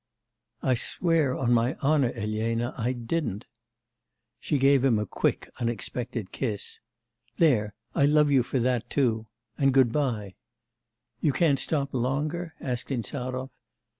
'I 0.63 0.73
swear 0.73 1.37
on 1.37 1.53
my 1.53 1.75
honour, 1.75 2.11
Elena, 2.15 2.73
I 2.75 2.91
didn't.' 2.91 3.45
She 4.39 4.57
gave 4.57 4.83
him 4.83 4.97
a 4.97 5.05
quick 5.05 5.47
unexpected 5.59 6.31
kiss. 6.31 6.79
'There, 7.37 7.75
I 7.93 8.07
love 8.07 8.31
you 8.31 8.41
for 8.41 8.57
that 8.61 8.89
too. 8.89 9.27
And 9.59 9.71
goodbye.' 9.75 10.33
'You 11.19 11.33
can't 11.33 11.59
stop 11.59 11.93
longer?' 11.93 12.55
asked 12.59 12.89
Insarov. 12.91 13.51